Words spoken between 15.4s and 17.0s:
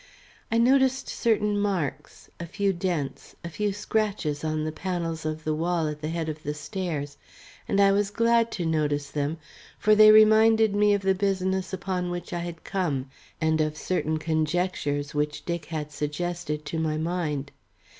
Dick had suggested to my